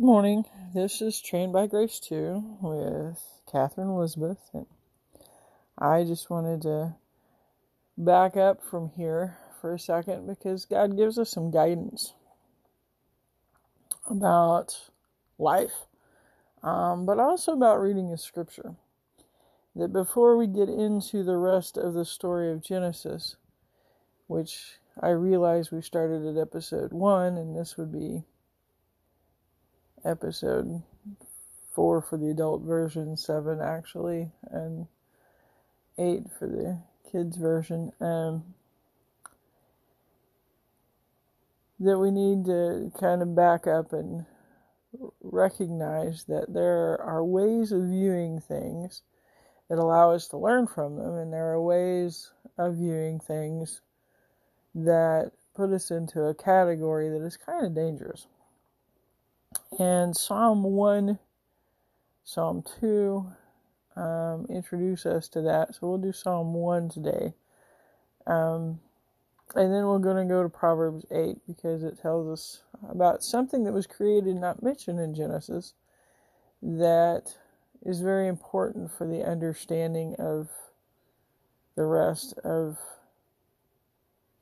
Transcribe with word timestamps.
Good 0.00 0.06
morning. 0.06 0.46
This 0.72 1.02
is 1.02 1.20
Trained 1.20 1.52
by 1.52 1.66
Grace 1.66 2.00
2 2.00 2.56
with 2.62 3.22
Katherine 3.52 3.90
Elizabeth. 3.90 4.38
And 4.54 4.64
I 5.76 6.04
just 6.04 6.30
wanted 6.30 6.62
to 6.62 6.94
back 7.98 8.34
up 8.34 8.64
from 8.64 8.92
here 8.96 9.36
for 9.60 9.74
a 9.74 9.78
second 9.78 10.26
because 10.26 10.64
God 10.64 10.96
gives 10.96 11.18
us 11.18 11.28
some 11.28 11.50
guidance 11.50 12.14
about 14.08 14.74
life, 15.38 15.84
um, 16.62 17.04
but 17.04 17.18
also 17.18 17.52
about 17.52 17.82
reading 17.82 18.10
the 18.10 18.16
scripture. 18.16 18.76
That 19.76 19.92
before 19.92 20.38
we 20.38 20.46
get 20.46 20.70
into 20.70 21.22
the 21.22 21.36
rest 21.36 21.76
of 21.76 21.92
the 21.92 22.06
story 22.06 22.50
of 22.50 22.62
Genesis, 22.62 23.36
which 24.28 24.78
I 24.98 25.10
realize 25.10 25.70
we 25.70 25.82
started 25.82 26.24
at 26.24 26.40
episode 26.40 26.94
1, 26.94 27.36
and 27.36 27.54
this 27.54 27.76
would 27.76 27.92
be 27.92 28.24
episode 30.04 30.82
four 31.74 32.02
for 32.02 32.16
the 32.16 32.30
adult 32.30 32.62
version, 32.62 33.16
seven 33.16 33.60
actually, 33.60 34.30
and 34.50 34.86
eight 35.98 36.24
for 36.38 36.46
the 36.46 36.80
kids 37.10 37.36
version. 37.36 37.92
Um, 38.00 38.54
that 41.78 41.98
we 41.98 42.10
need 42.10 42.44
to 42.44 42.92
kind 43.00 43.22
of 43.22 43.34
back 43.34 43.66
up 43.66 43.92
and 43.92 44.26
recognize 45.22 46.24
that 46.24 46.52
there 46.52 47.00
are 47.00 47.24
ways 47.24 47.72
of 47.72 47.82
viewing 47.84 48.40
things 48.40 49.02
that 49.68 49.78
allow 49.78 50.10
us 50.10 50.28
to 50.28 50.36
learn 50.36 50.66
from 50.66 50.96
them, 50.96 51.14
and 51.16 51.32
there 51.32 51.52
are 51.52 51.62
ways 51.62 52.32
of 52.58 52.76
viewing 52.76 53.18
things 53.20 53.80
that 54.74 55.30
put 55.54 55.70
us 55.70 55.90
into 55.90 56.22
a 56.22 56.34
category 56.34 57.08
that 57.08 57.24
is 57.24 57.36
kind 57.36 57.64
of 57.64 57.74
dangerous. 57.74 58.26
And 59.78 60.16
Psalm 60.16 60.62
1, 60.62 61.18
Psalm 62.24 62.62
2 62.80 63.26
um, 63.96 64.46
introduce 64.48 65.06
us 65.06 65.28
to 65.28 65.40
that. 65.42 65.74
So 65.74 65.88
we'll 65.88 65.98
do 65.98 66.12
Psalm 66.12 66.54
1 66.54 66.88
today. 66.88 67.34
Um, 68.26 68.80
and 69.54 69.72
then 69.72 69.86
we're 69.86 69.98
going 69.98 70.28
to 70.28 70.32
go 70.32 70.42
to 70.42 70.48
Proverbs 70.48 71.04
8 71.10 71.38
because 71.46 71.82
it 71.82 72.00
tells 72.00 72.28
us 72.28 72.62
about 72.88 73.24
something 73.24 73.64
that 73.64 73.72
was 73.72 73.86
created, 73.86 74.36
not 74.36 74.62
mentioned 74.62 75.00
in 75.00 75.14
Genesis, 75.14 75.74
that 76.62 77.34
is 77.84 78.00
very 78.00 78.28
important 78.28 78.92
for 78.92 79.06
the 79.06 79.24
understanding 79.24 80.14
of 80.18 80.48
the 81.74 81.84
rest 81.84 82.34
of 82.44 82.78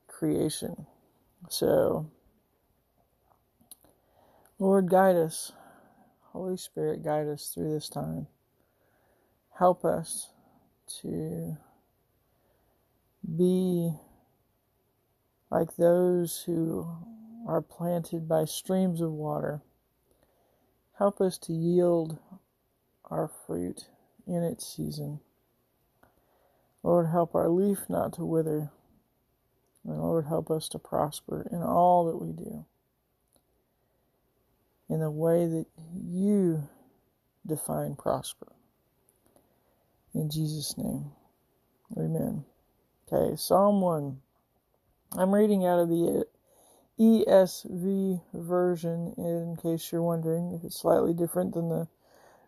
creation. 0.09 0.87
So 1.49 2.11
Lord, 4.59 4.91
guide 4.91 5.17
us. 5.17 5.53
Holy 6.33 6.57
Spirit, 6.57 7.05
guide 7.05 7.29
us 7.29 7.53
through 7.55 7.75
this 7.75 7.89
time. 7.89 8.27
Help 9.59 9.85
us 9.85 10.31
to 11.03 11.57
be 13.37 13.93
like 15.51 15.77
those 15.77 16.43
who 16.47 16.89
are 17.47 17.63
planted 17.63 18.29
by 18.29 18.45
streams 18.45 19.01
of 19.01 19.13
water. 19.13 19.63
Help 20.99 21.21
us 21.21 21.39
to 21.39 21.53
yield 21.53 22.19
our 23.11 23.31
fruit 23.47 23.87
in 24.27 24.43
its 24.43 24.67
season. 24.67 25.21
Lord, 26.83 27.09
help 27.09 27.35
our 27.35 27.49
leaf 27.49 27.81
not 27.89 28.15
to 28.15 28.25
wither. 28.25 28.71
And 29.85 30.01
Lord, 30.01 30.27
help 30.27 30.51
us 30.51 30.69
to 30.71 30.79
prosper 30.79 31.49
in 31.53 31.63
all 31.63 32.07
that 32.07 32.25
we 32.25 32.33
do 32.33 32.65
in 34.89 35.01
the 35.01 35.11
way 35.11 35.47
that 35.47 35.67
you 35.95 36.63
define 37.47 37.97
prosper. 37.97 38.53
In 40.15 40.31
Jesus' 40.31 40.77
name. 40.77 41.13
Amen. 41.97 42.45
Okay, 43.13 43.37
Psalm 43.37 43.81
1. 43.81 44.19
I'm 45.17 45.35
reading 45.35 45.65
out 45.65 45.79
of 45.79 45.89
the 45.89 46.27
ESV 47.01 48.21
version 48.35 49.15
in 49.17 49.57
case 49.63 49.91
you're 49.91 50.03
wondering 50.03 50.53
if 50.53 50.65
it's 50.65 50.81
slightly 50.81 51.15
different 51.15 51.55
than 51.55 51.69
the 51.69 51.89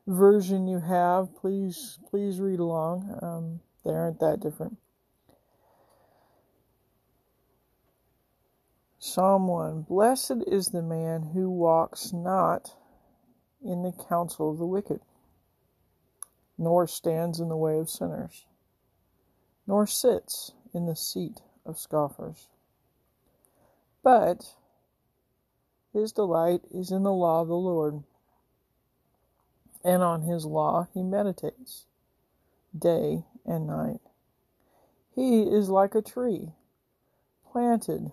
version 0.06 0.66
you 0.66 0.80
have. 0.80 1.34
Please, 1.36 1.98
please 2.10 2.40
read 2.40 2.58
along. 2.58 3.18
Um, 3.22 3.60
they 3.84 3.92
aren't 3.92 4.20
that 4.20 4.40
different. 4.40 4.76
Psalm 9.02 9.48
1 9.48 9.86
Blessed 9.88 10.44
is 10.46 10.68
the 10.68 10.82
man 10.82 11.22
who 11.32 11.48
walks 11.48 12.12
not 12.12 12.76
in 13.64 13.82
the 13.82 13.92
counsel 13.92 14.50
of 14.50 14.58
the 14.58 14.66
wicked, 14.66 15.00
nor 16.58 16.86
stands 16.86 17.40
in 17.40 17.48
the 17.48 17.56
way 17.56 17.78
of 17.78 17.88
sinners, 17.88 18.44
nor 19.66 19.86
sits 19.86 20.52
in 20.74 20.84
the 20.84 20.94
seat 20.94 21.40
of 21.64 21.78
scoffers. 21.78 22.48
But 24.02 24.54
his 25.94 26.12
delight 26.12 26.60
is 26.70 26.90
in 26.90 27.02
the 27.02 27.10
law 27.10 27.40
of 27.40 27.48
the 27.48 27.56
Lord, 27.56 28.02
and 29.82 30.02
on 30.02 30.22
his 30.24 30.44
law 30.44 30.88
he 30.92 31.02
meditates 31.02 31.86
day 32.78 33.24
and 33.46 33.66
night. 33.66 34.02
He 35.14 35.44
is 35.44 35.70
like 35.70 35.94
a 35.94 36.02
tree 36.02 36.50
planted 37.50 38.12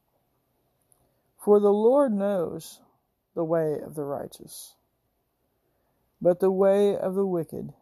For 1.41 1.59
the 1.59 1.73
Lord 1.73 2.13
knows 2.13 2.81
the 3.35 3.43
way 3.43 3.79
of 3.83 3.95
the 3.95 4.03
righteous, 4.03 4.75
but 6.21 6.39
the 6.39 6.51
way 6.51 6.95
of 6.95 7.15
the 7.15 7.25
wicked 7.25 7.73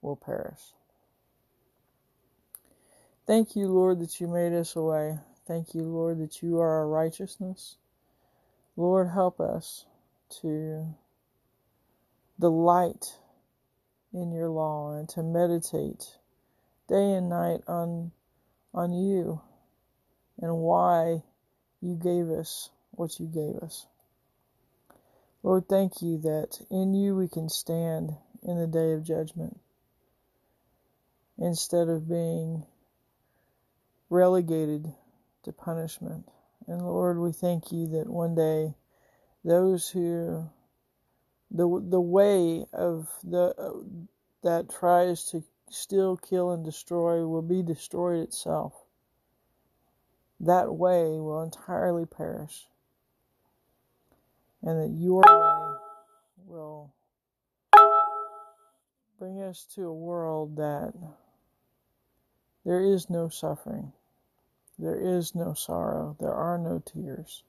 will 0.00 0.16
perish. 0.16 0.60
Thank 3.26 3.56
you, 3.56 3.68
Lord, 3.68 4.00
that 4.00 4.20
you 4.20 4.28
made 4.28 4.52
us 4.54 4.76
a 4.76 4.82
way. 4.82 5.18
Thank 5.46 5.74
you, 5.74 5.82
Lord, 5.82 6.18
that 6.20 6.42
you 6.42 6.58
are 6.60 6.68
our 6.68 6.88
righteousness. 6.88 7.76
Lord, 8.76 9.10
help 9.10 9.40
us 9.40 9.84
to 10.40 10.86
delight 12.38 13.18
in 14.12 14.32
your 14.32 14.48
law 14.48 14.96
and 14.96 15.08
to 15.10 15.22
meditate 15.22 16.18
day 16.88 17.12
and 17.14 17.28
night 17.28 17.60
on 17.66 18.12
on 18.74 18.92
you 18.92 19.40
and 20.40 20.58
why 20.58 21.22
you 21.80 21.94
gave 21.94 22.28
us 22.30 22.70
what 22.92 23.18
you 23.20 23.26
gave 23.26 23.56
us. 23.62 23.86
Lord, 25.42 25.68
thank 25.68 26.02
you 26.02 26.18
that 26.18 26.60
in 26.70 26.94
you 26.94 27.14
we 27.16 27.28
can 27.28 27.48
stand 27.48 28.12
in 28.42 28.58
the 28.58 28.66
day 28.66 28.92
of 28.92 29.04
judgment 29.04 29.60
instead 31.38 31.88
of 31.88 32.08
being 32.08 32.66
relegated 34.10 34.92
to 35.44 35.52
punishment. 35.52 36.28
And 36.66 36.82
Lord, 36.82 37.18
we 37.18 37.32
thank 37.32 37.70
you 37.72 37.86
that 37.88 38.08
one 38.08 38.34
day 38.34 38.74
those 39.44 39.88
who 39.88 40.48
the 41.50 41.86
the 41.88 42.00
way 42.00 42.66
of 42.72 43.08
the 43.24 43.54
uh, 43.56 43.70
that 44.42 44.70
tries 44.70 45.24
to 45.30 45.42
still 45.70 46.16
kill, 46.16 46.50
and 46.50 46.64
destroy 46.64 47.26
will 47.26 47.42
be 47.42 47.62
destroyed 47.62 48.20
itself 48.20 48.74
that 50.40 50.72
way 50.74 51.18
will 51.18 51.42
entirely 51.42 52.06
perish, 52.06 52.66
and 54.62 54.80
that 54.80 54.98
your 54.98 55.22
way 55.22 55.78
will 56.46 56.92
bring 59.18 59.42
us 59.42 59.66
to 59.74 59.86
a 59.86 59.94
world 59.94 60.56
that 60.56 60.92
there 62.64 62.80
is 62.80 63.10
no 63.10 63.28
suffering, 63.28 63.92
there 64.78 64.98
is 64.98 65.34
no 65.34 65.54
sorrow, 65.54 66.16
there 66.20 66.34
are 66.34 66.58
no 66.58 66.82
tears. 66.84 67.42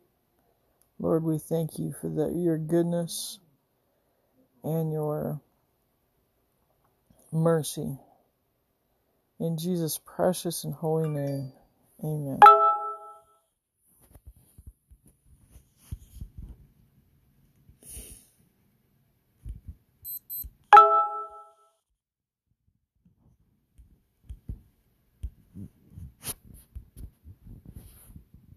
Lord, 1.00 1.24
we 1.24 1.38
thank 1.38 1.80
you 1.80 1.94
for 2.02 2.10
the, 2.10 2.30
your 2.36 2.58
goodness 2.58 3.40
and 4.64 4.92
your 4.92 5.40
mercy. 7.32 7.98
In 9.40 9.58
Jesus' 9.58 10.00
precious 10.06 10.66
and 10.66 10.74
holy 10.74 11.10
name, 11.10 11.54
amen. 12.04 12.59